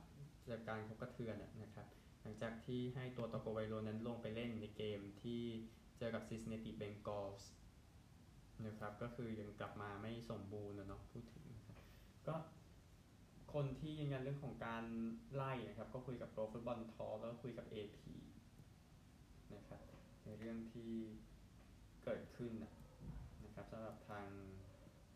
[0.50, 1.86] จากการกระเทือนนะครับ
[2.22, 5.42] หลังจากที่ให้ตัวตโกไวโรนั้นลงไปเล่นในเกมที่
[5.98, 7.50] เจอกับซิสเนติเบงกอลส์
[8.66, 11.78] นะครับก็คือยังกลับมาไม่สมบูรณ์นะเนาะพูดถึงนะครับ
[12.28, 12.36] ก็
[13.54, 14.84] คนที่ยืนยันเรื่องของการ
[15.34, 17.96] ไล่นะครับก็คุยกับโปรฟุตบอลทอแล้วคุยกับ AP
[19.54, 19.80] นะครับ
[20.24, 20.92] ในเรื่องที่
[22.04, 22.52] เกิดขึ้น
[23.44, 24.28] นะครับสำหรับทาง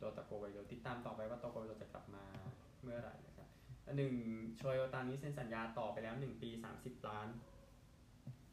[0.03, 2.25] ตัวตะโกไวโรติดตามต่อไปว่าตะโกไวโรจะกลับมา
[2.83, 3.49] เมื่อไหร่นะครับ
[3.87, 4.15] อันหนึ่ง
[4.57, 7.29] โชยโอตานี้เซ็นสัญญาต่อไปแล้ว 1 ปี 30 ล้าน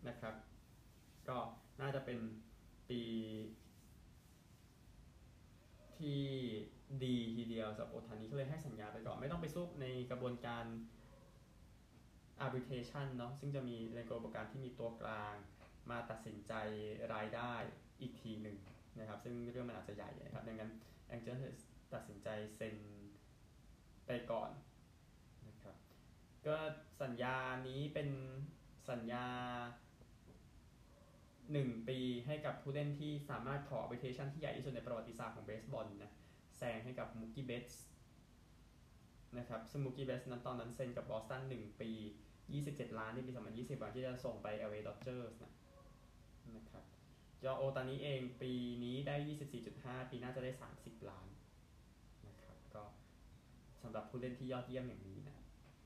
[0.08, 0.36] นะครับ
[1.28, 1.38] ก็
[1.82, 2.18] น่าจะเป็น
[2.90, 3.02] ปี
[5.98, 6.22] ที่
[7.04, 10.66] ดีทีเดียวสำหรับโอทานี้ก็เลยให้สัญญาไปก่อน ไม่ต้องไปสู้ในกระบวนการ
[12.46, 15.36] arbitration เนาะซึ่งจะมีในกระบวนการที่มีตัวกลาง
[15.90, 16.54] มาตัดสินใจ
[17.14, 17.54] รายได้
[18.02, 18.58] อีกทีหนึ่ง
[19.00, 20.72] นะครับ ซึ่งเรื่องมันอาจจะใหญ่นะครับดังนั้น
[21.10, 21.38] แองเจิล
[21.93, 22.76] ตัดสินใจเซ็น
[24.08, 24.52] ไปก่อน
[25.48, 25.76] นะครับ
[26.48, 26.58] ก็
[27.02, 27.36] สัญญา
[27.67, 28.10] นี้เป็น
[28.89, 29.26] สัญญา
[31.54, 36.12] 1 ปีให้กับผู้เล่นที่สามารถขอ arbitration ที่ใหญ่ที่สุดในประวัติศาสตร์ของเบสบอลนะ
[36.58, 37.67] แซงให้กับมูกี้เบส
[39.38, 41.91] นะครับซึ่งมูกี้เบสนั้นตอนนั้นเซ็นกับบอสตัน 1 ปี
[42.41, 45.52] 27 ล้านในปี 2020วันที่จะส่งไป LA Dodgers นะ
[46.56, 46.84] นะครับ
[47.43, 48.52] จอโอตอนนี้เองปี
[48.84, 49.15] นี้ได้
[49.63, 51.28] 24.5 ปีหน้าจะได้ 30 ล้าน
[52.28, 52.84] นะครับ ก็
[53.82, 55.38] สำหรับผู้เล่นที่ยอดเยี่ยมอย่างนี้นะ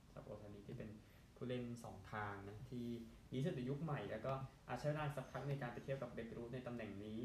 [0.06, 0.90] สำหรับโอตานี้ที่เป็น
[1.36, 2.86] ผู้เล่น 2 ทางนะที่
[3.32, 4.34] ดีสุดในยุคใหม่ แล้วก็
[4.68, 7.20] อาจใช้เวลาสักพักในการไปเทียบกับเบเกรูธในตำแหน่งนี้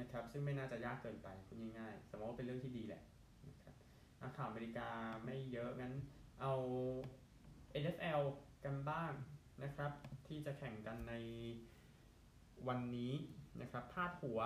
[0.00, 3.02] นะครับ ซึ่งไม่น่าจะยากเกินไปพูดง่ายๆสมมติว่าเป็นเรื่องที่ดีแหละ
[3.48, 3.74] นะครับ
[4.22, 4.88] นักข่าวอเมริกา
[5.24, 5.94] ไม่เยอะงั้น
[6.40, 6.54] เอา
[7.82, 8.20] NFL
[8.64, 9.12] กันบ้าง
[9.62, 9.90] นะครับ
[10.26, 11.14] ที่จะแข่งกันใน
[12.68, 13.12] วันนี้
[13.62, 14.40] นะครับพาดหัว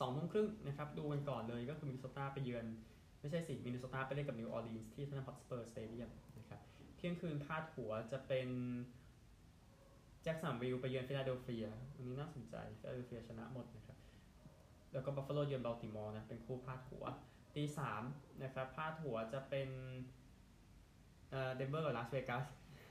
[0.00, 2.66] สองทุ่มครึ่งนะครับดูกันก่อนเลยก็คือมินนิโซตาไปเยือน
[3.20, 6.60] ไม่ใช่สิมินนิโซตาไปเล่นกับนิวออร์ลีนส์ที่ท็อตแนมฮอตสเปอร์สเตเดียมนะครับ
[6.96, 8.48] เที่ยงคืนพาดหัวจะเป็น
[10.22, 13.98] แจ็คสันวิลไปเยือนฟิลาเดลเฟียวันนี้น่าสนใจฟิลาเดลเฟียชนะหมดนะครับ
[14.92, 17.04] แล้วก็บัฟฟาโลเยือนบัลติมอร์นะเป็นคู่พาดหัว
[17.54, 18.02] ตีสาม
[18.42, 19.68] นะครับพาดหัวจะเป็น
[21.30, 22.44] เดนเวอร์กับลาสเวกัส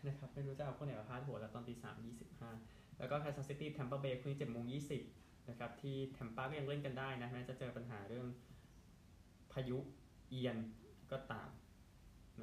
[0.07, 2.49] นะครับไม่รู้จะเอาคนไหนมาพาดหัวแล้วตอนตีสามยี่สิบห้า
[2.99, 5.01] แล้วก็แคนซัสซิตี้แทมเปอร์เบย์คู่นี้เจ็ดโมงยี่สิบ
[5.49, 8.27] นะครับที่แทมปาก็ยังเล่นกันได้นะแม้จะเจอปัญหาเรื่อง
[9.53, 9.77] พายุ
[10.29, 10.57] เอียน
[11.11, 11.49] ก็ตาม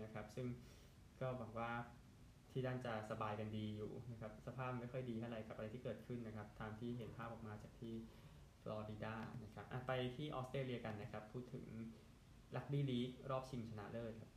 [0.02, 0.46] นะครับ ซึ่ง
[1.20, 1.70] ก็บอกว่า
[2.50, 7.94] ที่ด้านจะสบายกันดีอยู่นะครับสภาพไม่ค่อยดีเท่าไหร่กับอะไรที่เกิดขึ้นนะครับตามที่เห็นภาพออกมาจากที่
[8.62, 11.66] ฟลอริดานะครับไปที่ออสเตรเลียกันนะครับ พูดถึง
[12.56, 14.30] รักบี้ลีกรอบชิงชนะเลิศครับ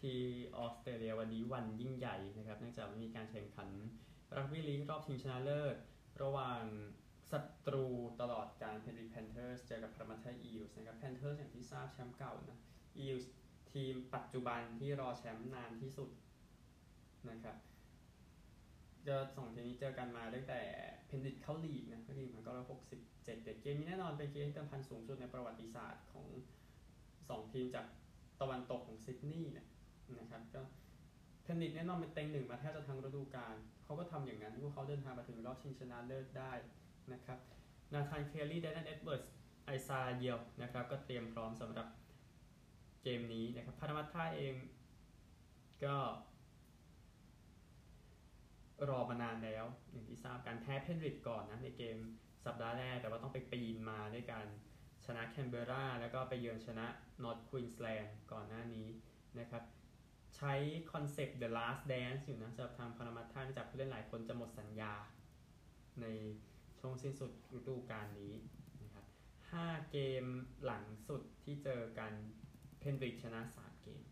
[0.00, 0.18] ที่
[0.56, 3.68] ออสเตรเลียวันนี้วันยิ่งใหญ่นะครับเนื่องจากมีการแข่งขัน
[4.36, 5.76] รักบี้ลีกรอบชิงชนะเลิศ
[6.22, 6.62] ระหว่าง
[7.30, 7.86] ศัตรู
[8.20, 12.58] ตลอดกาลเพนริแพนเทอร์สเจอกับพารามัตท่าอีลส์นะครับแพนเทอร์สอย่างที่ทราบแชมป์เก่านะ
[12.98, 13.32] อีลส์
[13.72, 16.10] ทีมปัจจุบันที่รอแชมป์นานที่สุด
[17.30, 17.56] นะครับ
[19.06, 20.60] จะสองทีมนี้เจอกันมาตั้งแต่
[21.06, 26.26] เพนริเข้าลีกนะก็ทีมันก็ร้อยหกสิบเจ็ดเกมนี้แน่นอนเป็นเกมที่เดิมพันสูงสุดในประวัติศาสตร์ของ
[27.28, 27.86] สองทีมจาก
[28.40, 29.69] ตะวันตกของซิดนีย์นะ
[30.18, 30.62] นะครับก็
[31.42, 36.52] เพนริแน่นอนเป็นเต็งหนึ่งมาแทบจะทั้งฤดูกาลเขาก็ทำอย่างนั้นพวกเขาเดินทางมาถึงรอบชิงชนะเลิศได้
[37.12, 37.38] นะครับ
[37.92, 39.22] นาธานเคลียรี่ดีแลนเอ็ดเวิร์ด
[39.64, 41.86] ไอซายาห์โยนะครับก็เตรียมพร้อมสำหรับ
[43.02, 44.54] เกมนี้นะครับพารามัตท่าเอง
[45.84, 45.96] ก็
[48.88, 51.96] รอมานานแล้วอย่างที่ทราบการแพ้เพนริดก่อนนะในเกม
[52.46, 54.46] สัปดาห์แรก แต่ว่าต้องไปปีนมาด้วยการ
[55.06, 56.86] ชนะแคนเบราแล้วก็ไปเยือนชนะ
[57.22, 58.88] นอร์ทควีนสแลนด์ก่อนหน้านี้
[59.38, 59.62] นะครับ
[60.36, 60.52] ใช้
[60.92, 64.92] คอนเซปต์ The Last Dance อยู่นะสำหรับทางพารามัตท่านจากผู้เล่นหลายคนจะหมดสัญญา
[66.02, 66.06] ใน
[66.78, 68.32] ช่วงสิ้นสุดฤดูกาลนี้
[68.82, 69.06] นะครับ
[69.50, 70.24] 5เกม
[70.64, 72.12] หลังสุดที่เจอกัน
[72.78, 74.02] เพนริดชนะ 3 เกม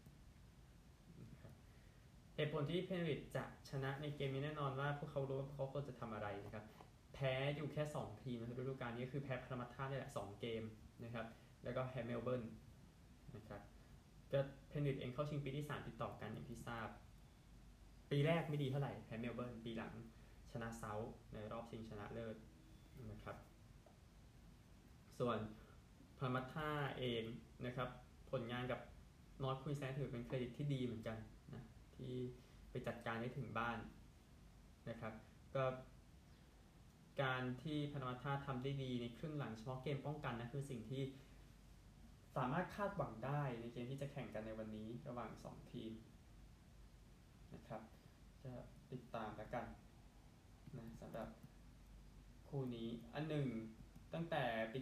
[2.37, 6.64] เหตุผลที่เพนริดจะชนะในเกมนี้แน่นอนว่าพวกเขารู้ว่าเขาควรจะทำอะไรนะครับ
[7.14, 10.62] แพ้อยู่แค่ 2 ทีมในฤดูกาลนี้ก็คือแพ้พารามัตท่านี่แหละ 2 เกม
[11.04, 11.26] นะครับ
[11.64, 12.42] แล้วก็แพ้เมลเบิร์น
[13.37, 13.61] นะครับ
[14.32, 16.88] ก็เพนริดเองเข้าชิงปีที่ 3 ติดต่อกันอย่างที่ทราบ
[18.10, 19.92] ปีแรกไม่ดีเท่าไหร่แพ้เมลเบิร์นปีหลัง
[20.52, 22.36] ชนะเซาท์ในรอบชิงชนะเลิศ
[23.10, 23.36] นะครับ
[25.18, 25.38] ส่วน
[26.18, 27.22] พามัตท่าเอง
[27.66, 27.88] นะครับ
[28.30, 28.80] ผลงานกับ
[29.42, 31.16] นอร์ทควีนสแลนถือเป็นเครดิตที่ดีเหมือนกัน
[31.54, 31.62] นะ
[31.96, 32.12] ที่
[32.70, 33.78] ไปจัดการได้ถึงบ้าน
[34.90, 35.12] นะครับ
[35.54, 35.64] ก็
[37.22, 41.02] การที่พานามาธาทำได้ดีในครึ่งหลังเฉพาะเกมป้องกันนะคือสิ่งที่
[42.38, 45.92] สามารถคาดหวังได้ในเกมที่จะแข่งกันในวันนี้ระหว่าง 2 ทีม
[47.55, 47.83] นะครับ
[48.44, 48.53] จะ
[48.92, 49.66] ติดตามแล้วกัน
[50.77, 51.29] นะสำหรับ
[52.48, 53.46] คู่นี้อันหนึ่ง
[54.14, 54.77] ตั้งแต่ปี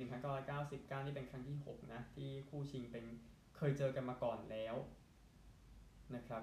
[0.46, 3.04] 1999 นี่เป็นครั้งที่ 6 นะ ที่คู่ชิงเป็น
[3.56, 4.76] เคยเจอกันมาก่อนแล้ว
[6.14, 6.42] นะครับ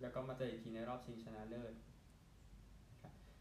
[0.00, 1.74] แล้วก็มาเจออีกทีในรอบชิงชนะเลิศ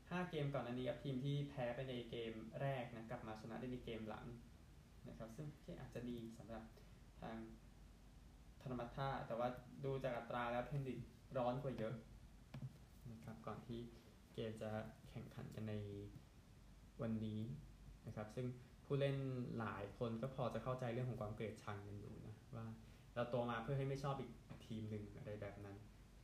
[0.10, 4.26] ห้าเกมก่อนอันนี้ครับทีมที่แพ้ไปในเกมแรกนะกลับมาชนะได้ในเกมหลัง
[5.10, 6.64] นะครับซึ่งที่อาจจะดีสำหรับ
[7.22, 7.38] ทาง
[8.62, 9.48] ธนมัตท่าแต่ว่า
[9.86, 11.00] ดูจากอัตราแล้วเพนดิต
[11.38, 11.96] ร้อนกว่าเยอะ
[13.12, 13.80] นะครับก่อนที่
[14.34, 14.70] เกมจะ
[15.10, 15.74] แข่งขันกันใน
[17.02, 17.42] วันนี้
[18.08, 18.46] นะครับซึ่ง
[18.86, 19.18] ผู้เล่น
[19.60, 22.66] หลายคนก็พอจะเข้าใจเรื่องของความเกลียดชังกันอยู่นะว่า
[23.16, 24.32] เราโตมาเพื่อให้ไม่ชอบอีก
[24.66, 25.78] ทีมหนึ่งอะไรแบบนั้น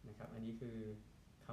[0.07, 0.77] นะครับอันนี้คือ
[1.45, 1.47] ค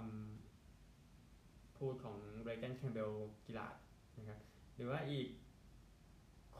[0.70, 3.12] ำพูดของเรเกนแคมเบล
[3.46, 3.76] กิลาด
[4.18, 4.40] นะครับ
[4.76, 5.28] หรือว่าอีก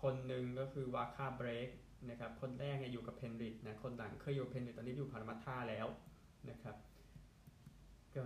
[0.02, 1.68] คนหนึ่งก็คือวาคาเบรก
[2.10, 5.86] นะครับคนแรกเนี่ยอยู่กับเพนริดนะคนหลังเคยอยู่เพนริดตอนนี้อยู่พารามัท่าแล้ว
[6.50, 6.76] นะครับ
[8.16, 8.24] ก็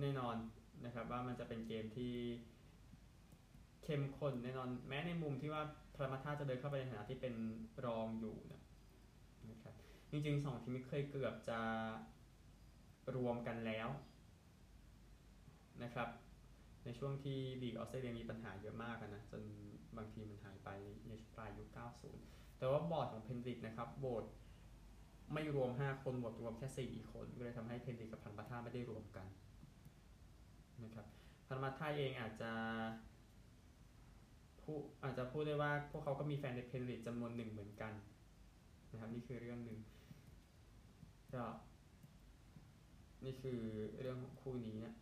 [0.00, 0.36] แน่นอน
[0.84, 2.14] นะครับว่ามันจะเป็นเกมที่
[3.84, 5.62] เข้มข้นแน่นอนแม้ในมุมที่ว่า
[5.94, 7.34] พารามัท่าจะเดินเข้าไปในฐานะที่เป็น
[7.86, 8.62] รองอยู่นะ
[9.50, 9.74] นะครับ
[10.10, 11.60] จริงๆสองทีมเคยเกือบจะ
[13.16, 13.88] รวมกันแล้ว
[15.82, 16.08] นะครับ
[16.86, 19.42] ในช่วงที่ลีกออสเตรเลียมีปัญหาเยอะมากนะจน
[19.96, 20.68] บางทีมันหายไป
[21.08, 21.68] ในปลายยุค
[22.12, 24.24] 90 แต่ว่าบอร์ดของเพนริกนะครับโหวต
[25.32, 29.26] ไม่รวม 5 คนโหวตรวมแค่ 4 คนก็เลยทำให้เพนริกกับพันมาท่าไม่ได้รวมกัน
[30.84, 31.06] นะครับ
[31.46, 32.52] พันมาท่าเองอาจจะ
[34.62, 37.92] ผู้อาจจะพูดได้ว่าพวกเขาก็มีแฟนในเพนริกจำนวนหนึ่งเหมือนกัน
[38.90, 39.78] นะครับนี่คือเรื่องหนึ่ง
[41.34, 41.44] ก็
[43.24, 43.58] นี่คือ
[44.00, 44.94] เรื่องของคู่นี้นะ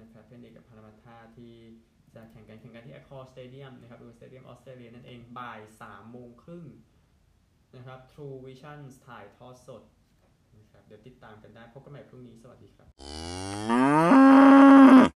[0.00, 1.54] นะครับเพนเอกกับพารามัตท่าที่
[2.14, 6.64] จะแข่งกันแข่งกันที่ Accor Stadium นะครับดูสเตเดียมออสเตรเลียนั่นเองบ่าย3โมงครึ่ง
[7.76, 9.82] นะครับ True Vision ถ่ายทอดสด
[10.58, 12.88] นะครับเดี๋ยวติดตามกันได้พบกันใหม่พรุ่งนี้สวัสดีครับ